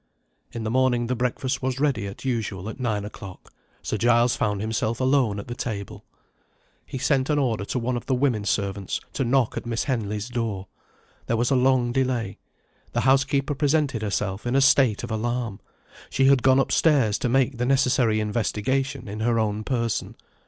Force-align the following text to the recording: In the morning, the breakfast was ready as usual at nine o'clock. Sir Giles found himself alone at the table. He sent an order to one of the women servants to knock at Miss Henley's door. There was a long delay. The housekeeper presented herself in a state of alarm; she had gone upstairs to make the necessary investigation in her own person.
In 0.51 0.63
the 0.63 0.71
morning, 0.71 1.05
the 1.05 1.15
breakfast 1.15 1.61
was 1.61 1.79
ready 1.79 2.07
as 2.07 2.25
usual 2.25 2.67
at 2.69 2.79
nine 2.79 3.05
o'clock. 3.05 3.53
Sir 3.83 3.97
Giles 3.97 4.35
found 4.35 4.59
himself 4.59 4.99
alone 4.99 5.37
at 5.39 5.47
the 5.47 5.53
table. 5.53 6.05
He 6.87 6.97
sent 6.97 7.29
an 7.29 7.37
order 7.37 7.65
to 7.65 7.77
one 7.77 7.95
of 7.95 8.07
the 8.07 8.15
women 8.15 8.43
servants 8.45 8.99
to 9.13 9.23
knock 9.23 9.57
at 9.57 9.65
Miss 9.67 9.83
Henley's 9.83 10.27
door. 10.27 10.65
There 11.27 11.37
was 11.37 11.51
a 11.51 11.55
long 11.55 11.91
delay. 11.91 12.39
The 12.93 13.01
housekeeper 13.01 13.53
presented 13.53 14.01
herself 14.01 14.47
in 14.47 14.55
a 14.55 14.59
state 14.61 15.03
of 15.03 15.11
alarm; 15.11 15.59
she 16.09 16.25
had 16.25 16.41
gone 16.41 16.57
upstairs 16.57 17.19
to 17.19 17.29
make 17.29 17.59
the 17.59 17.65
necessary 17.67 18.19
investigation 18.19 19.07
in 19.07 19.19
her 19.19 19.37
own 19.37 19.63
person. 19.63 20.15